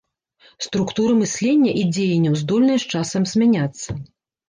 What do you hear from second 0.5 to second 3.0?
Структуры мыслення і дзеянняў здольныя з